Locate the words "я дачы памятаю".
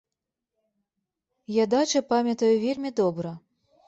1.55-2.49